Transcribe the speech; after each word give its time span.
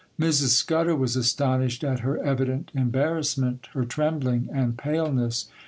Mrs. 0.19 0.55
Scudder 0.55 0.95
was 0.95 1.15
astonished 1.15 1.83
at 1.83 1.99
her 1.99 2.17
evident 2.23 2.71
embarrassment, 2.73 3.67
her 3.73 3.85
trembling, 3.85 4.49
and 4.51 4.75
paleness. 4.75 5.45